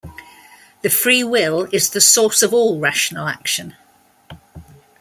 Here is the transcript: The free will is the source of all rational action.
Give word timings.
The 0.81 0.89
free 0.89 1.23
will 1.23 1.65
is 1.71 1.91
the 1.91 2.01
source 2.01 2.41
of 2.41 2.55
all 2.55 2.79
rational 2.79 3.27
action. 3.27 3.75